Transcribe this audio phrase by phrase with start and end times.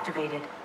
[0.00, 0.59] activated.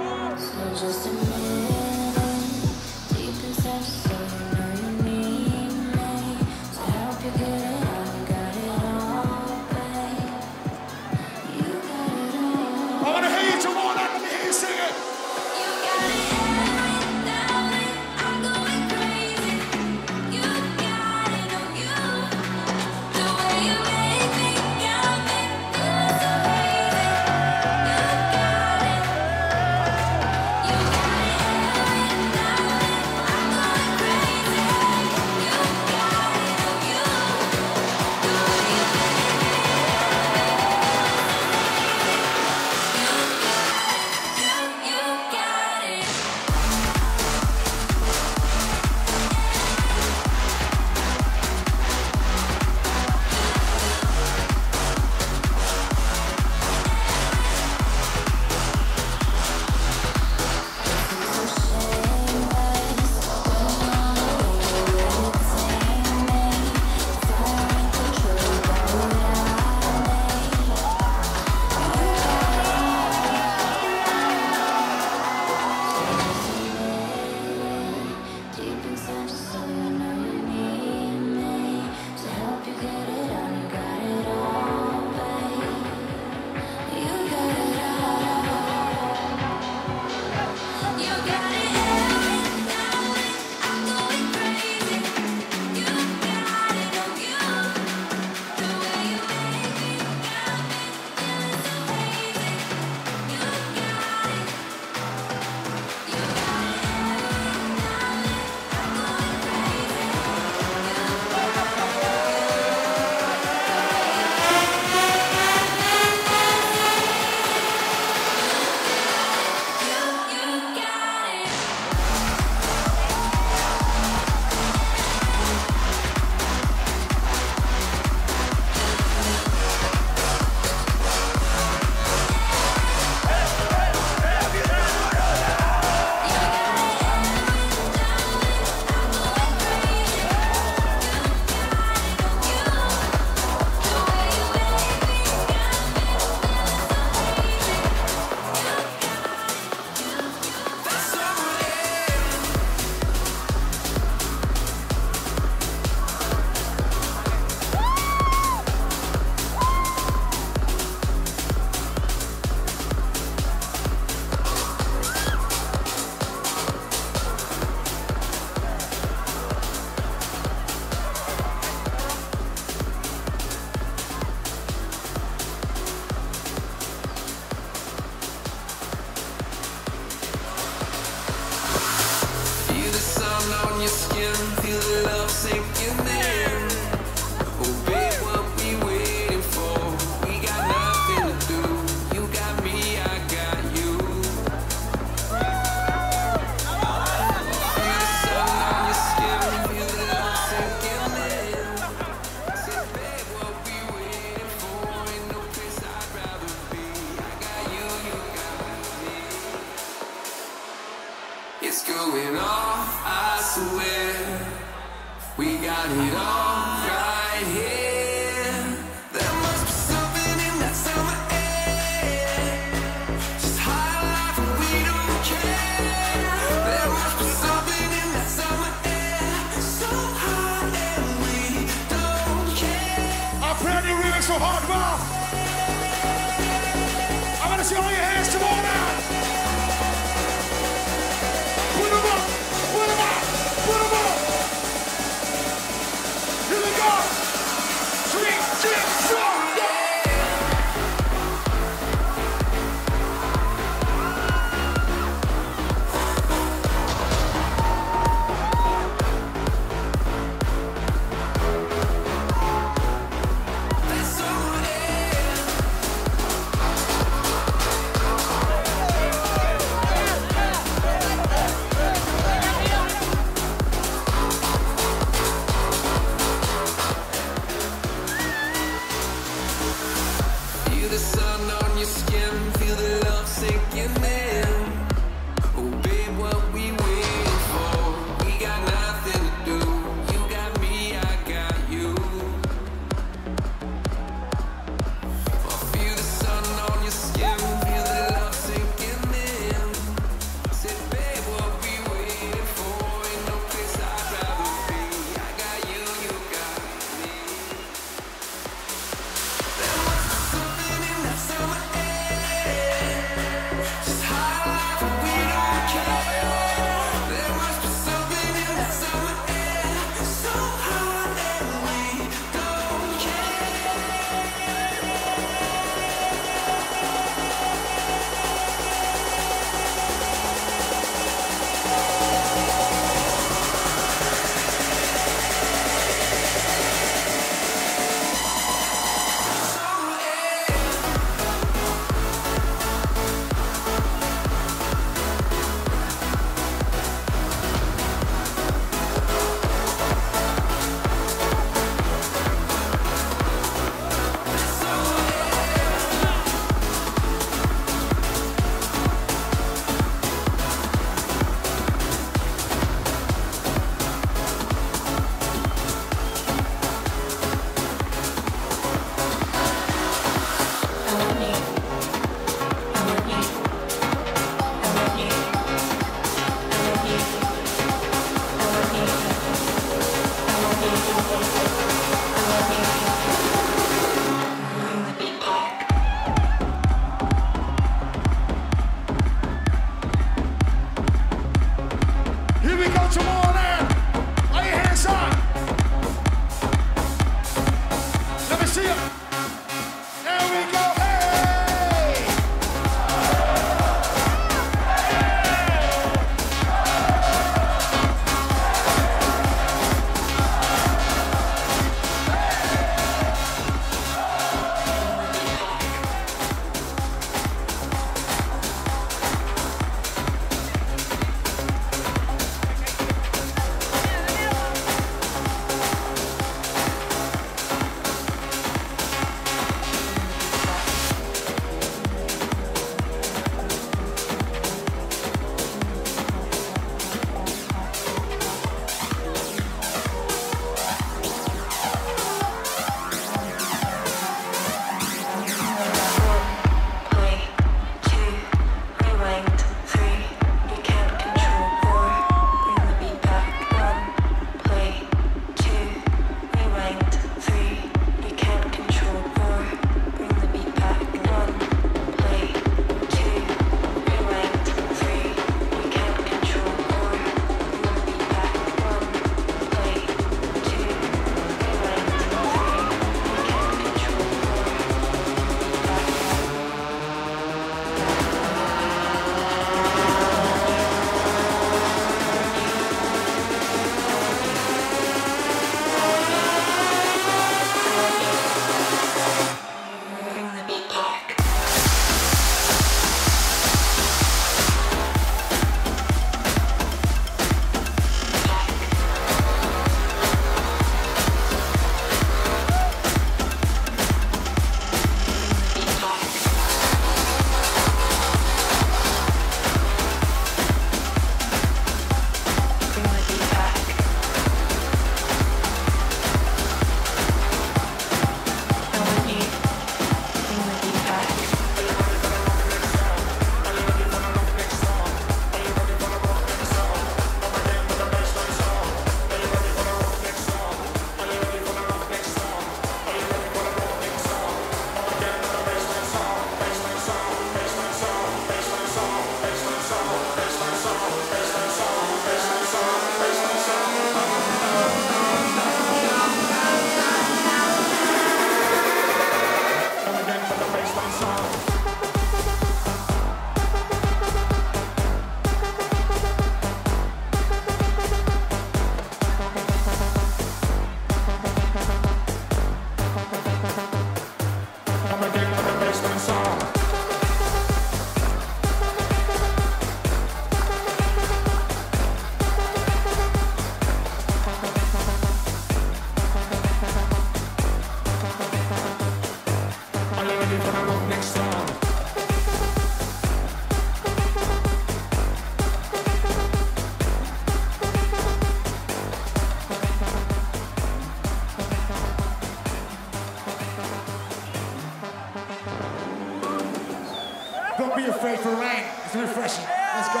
[597.74, 598.64] Don't be afraid for rain.
[598.84, 599.46] It's refreshing.
[599.46, 600.00] Let's go.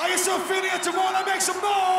[0.00, 1.24] Are you still feeling it tomorrow?
[1.24, 1.97] Make some noise!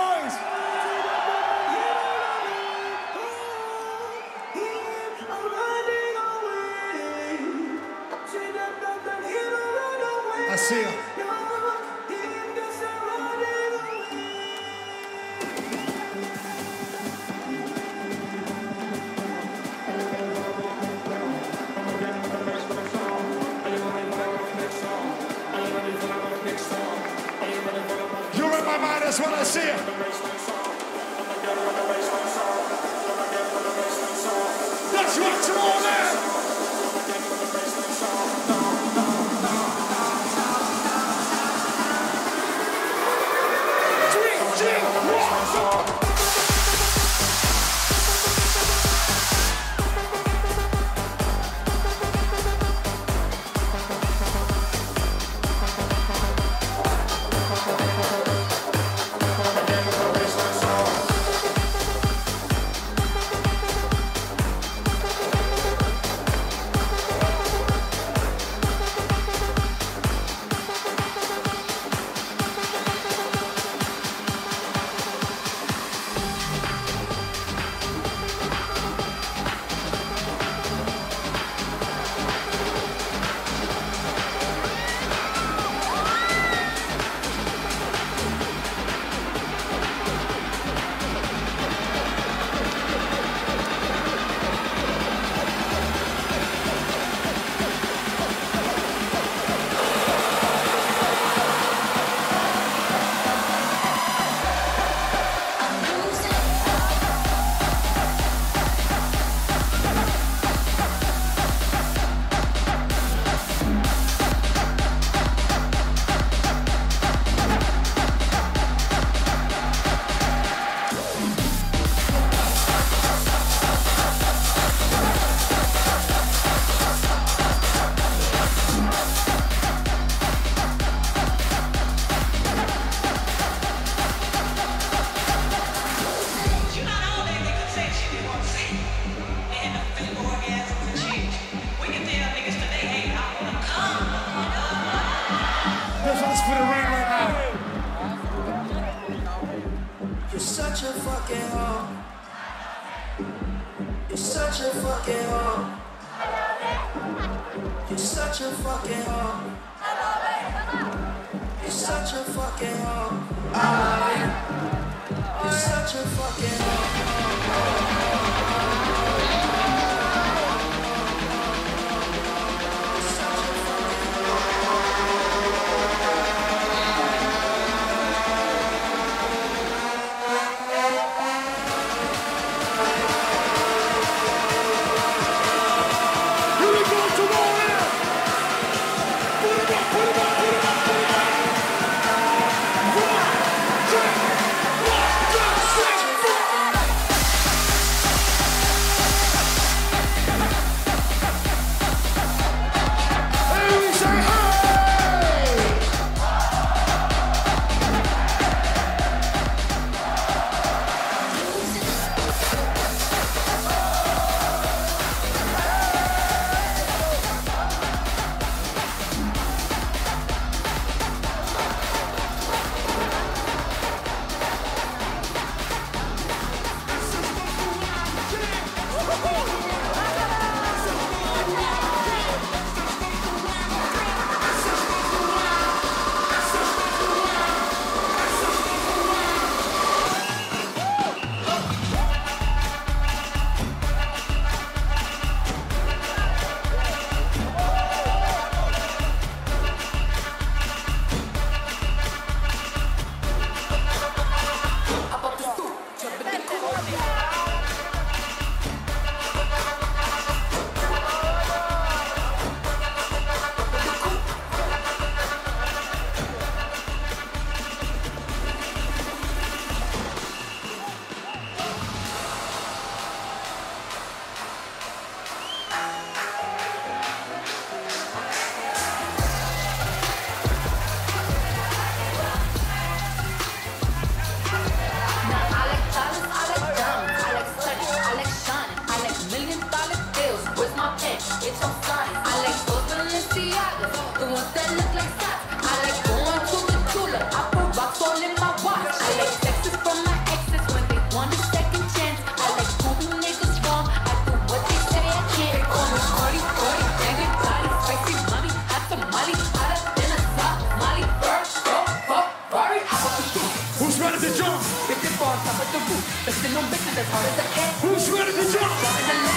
[317.82, 319.29] Who's ready to jump?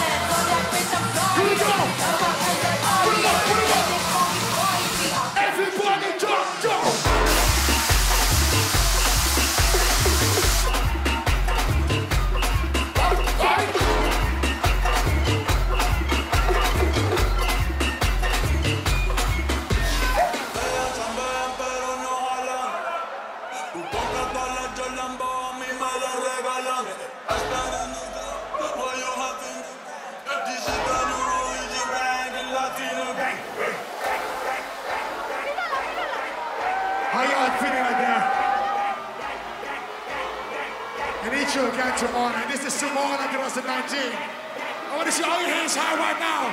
[42.03, 42.51] Shimona.
[42.51, 43.69] This is Shimona Grossa 19.
[43.71, 46.51] I want to see all your hands high right now.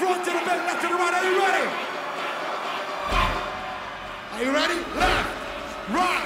[0.00, 1.12] Front to the back, left to the right.
[1.12, 1.68] Are you ready?
[4.32, 4.80] Are you ready?
[4.96, 5.28] Left,
[5.92, 6.25] right.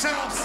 [0.00, 0.37] themselves.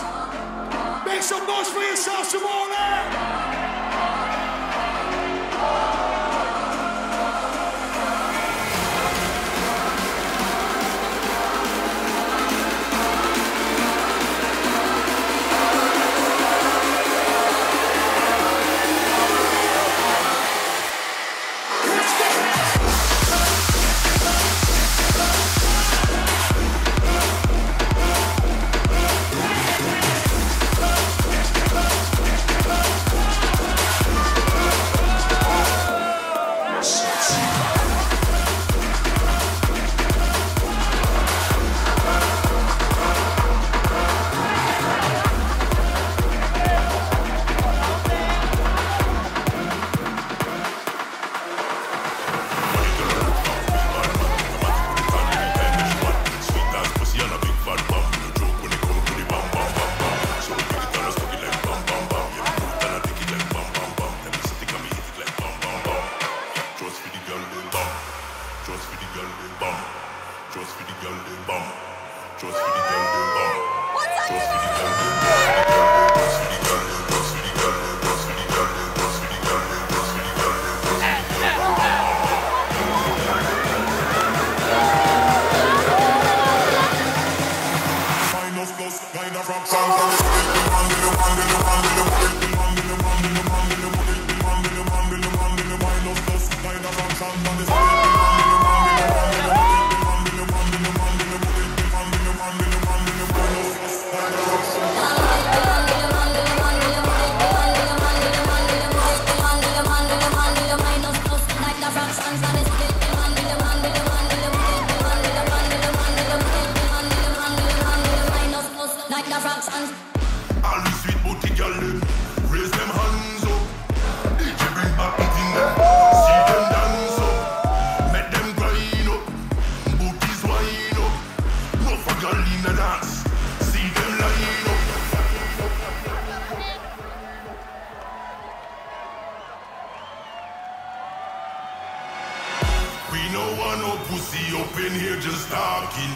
[144.74, 146.14] up in here just talking.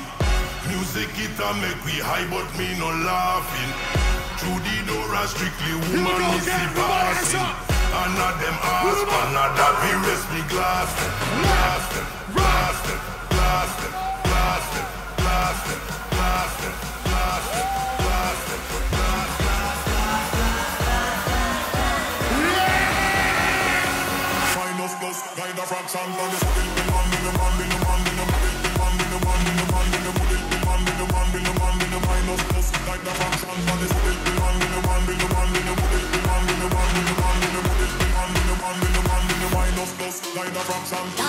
[0.70, 3.72] Music it a make we high, but me no laughing.
[4.42, 7.38] Through the door, I strictly woman me see passing.
[7.38, 12.84] And not them ass, but not that we rest me glass them, glass them, blast
[12.88, 13.00] them,
[13.30, 13.94] blast them,
[14.28, 14.86] blast them,
[15.22, 15.78] blast them,
[16.18, 16.74] glass them,
[17.08, 20.02] glass them, glass them, glass them.
[24.54, 26.77] Find us those kind of rocks on the street.
[40.38, 41.27] Line of rocks and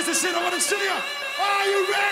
[0.00, 0.90] I want to see you.
[0.90, 2.09] Are you ready?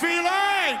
[0.00, 0.80] Juwan,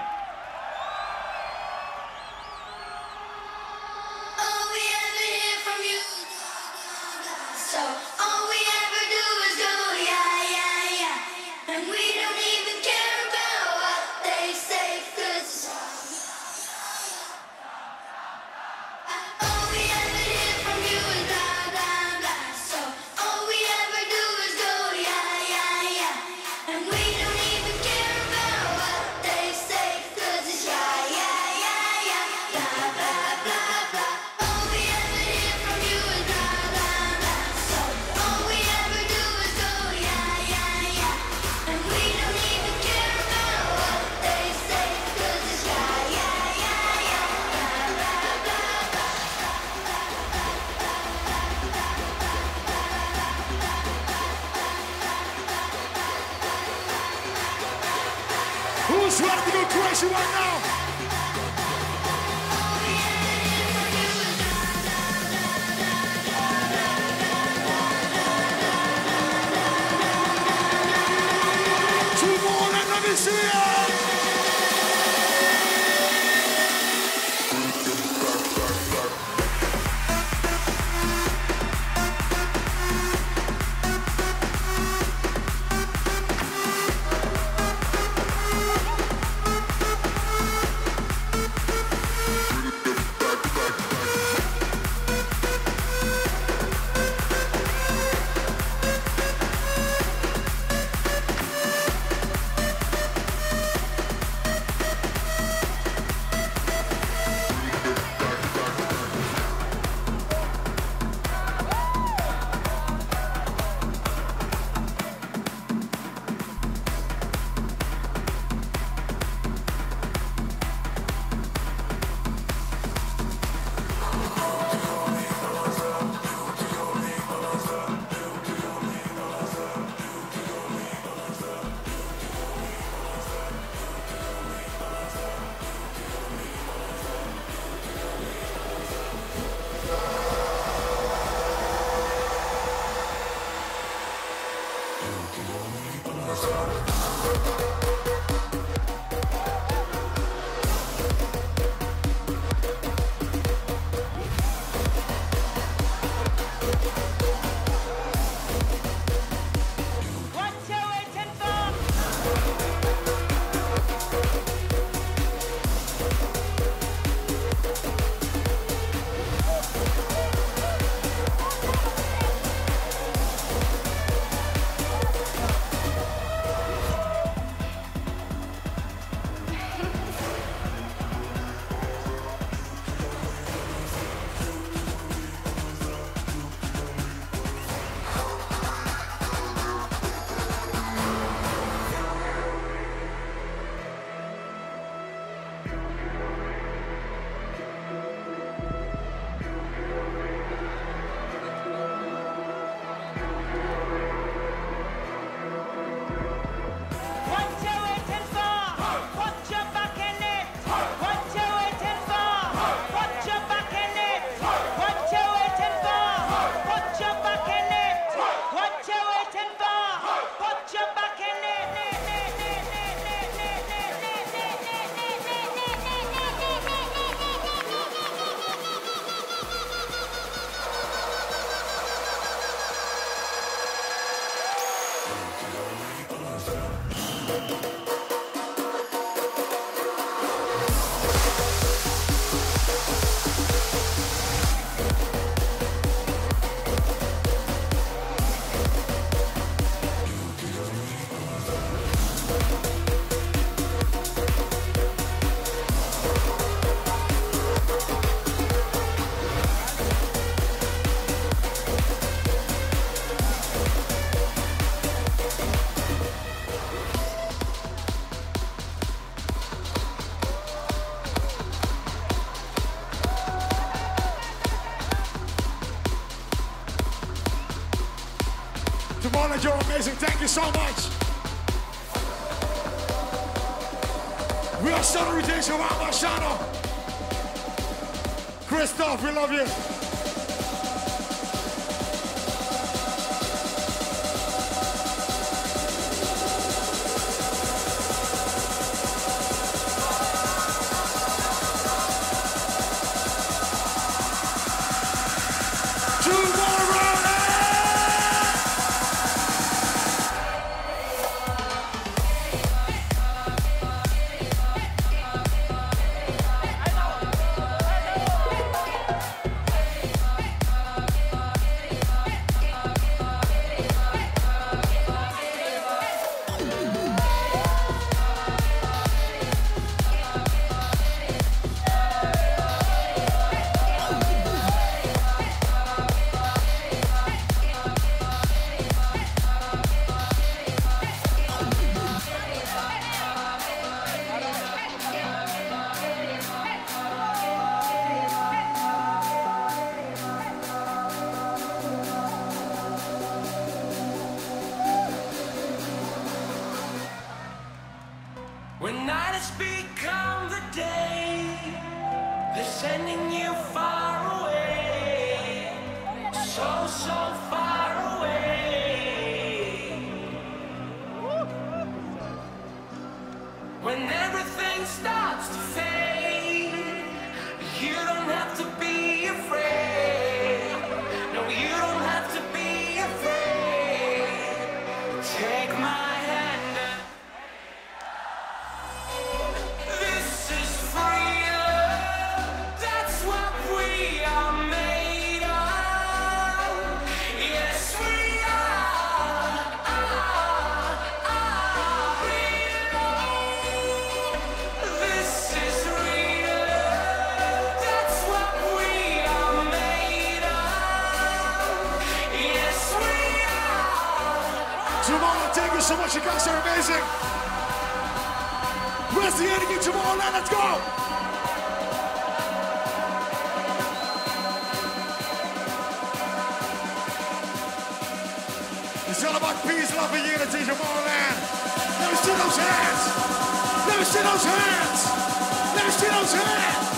[436.40, 436.69] those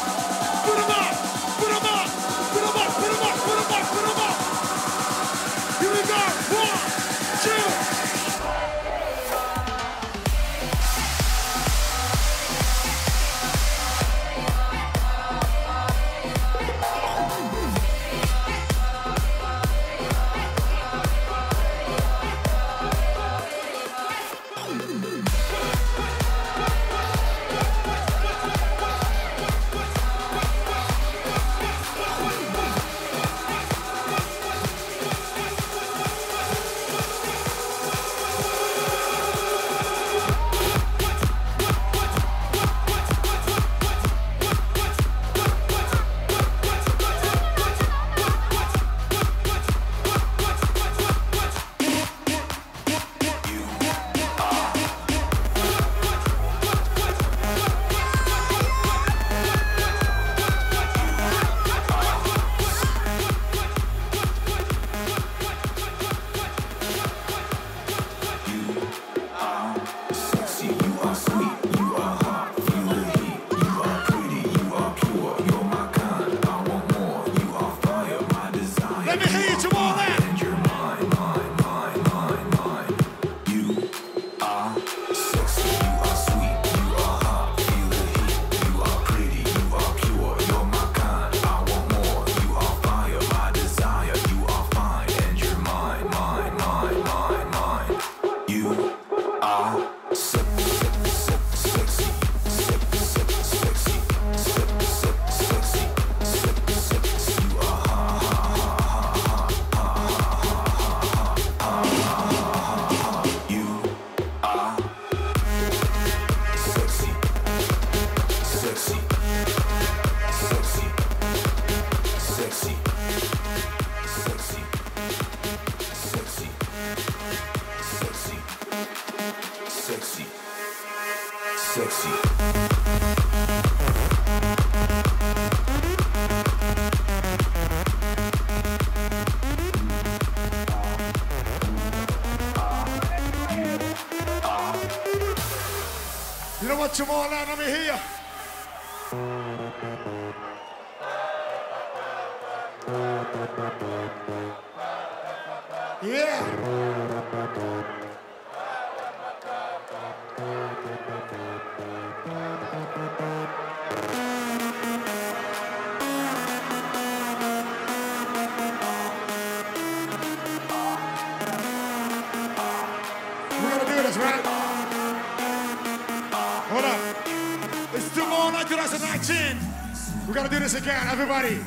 [180.42, 181.60] gonna do this again, everybody.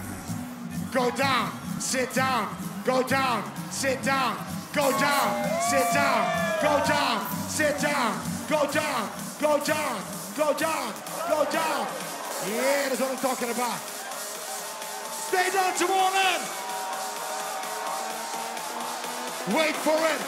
[0.91, 1.49] Go down,
[1.80, 2.53] sit down,
[2.84, 4.36] go down, sit down,
[4.73, 8.19] go down, sit down, go down, sit down,
[8.49, 9.09] go down,
[9.39, 10.01] go down,
[10.36, 10.93] go down,
[11.30, 11.88] go down.
[12.51, 13.80] Yeah, that's what I'm talking about.
[15.30, 16.41] Stay down tomorrow.
[19.55, 20.21] Wait for it.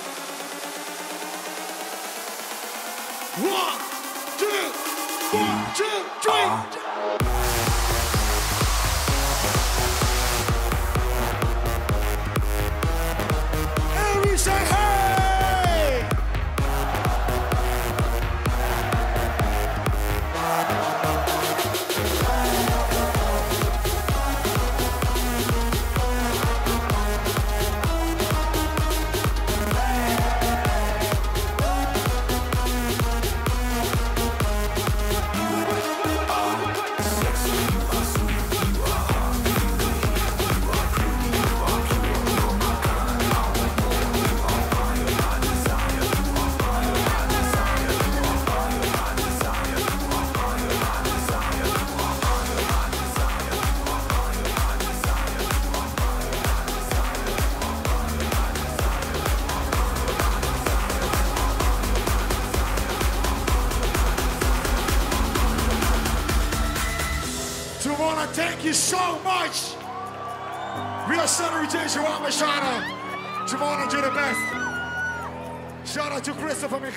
[3.43, 3.79] One,
[4.39, 4.63] two,
[5.35, 6.86] one, two, three.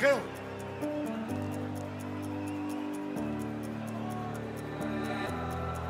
[0.01, 0.22] Michael.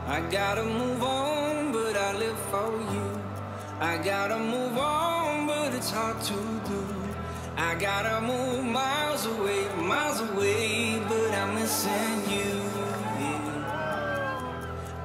[0.06, 3.20] I gotta move on, but I live for you.
[3.80, 6.34] I gotta move on, but it's hard to
[6.68, 6.86] do.
[7.56, 12.52] I gotta move miles away, miles away, but I'm missing you.
[13.20, 14.46] yeah.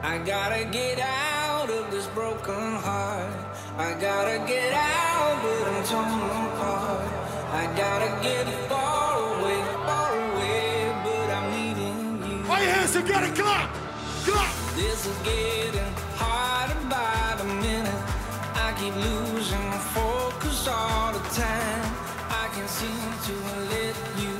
[0.01, 3.33] I gotta get out of this broken heart.
[3.77, 7.25] I gotta get out, but I'm torn apart.
[7.53, 8.64] I gotta get
[12.95, 13.73] Your hands together, clap,
[14.23, 14.75] clap.
[14.75, 18.03] This is getting harder by the minute.
[18.55, 21.95] I keep losing my focus all the time.
[22.29, 23.35] I can't seem to
[23.69, 24.34] let you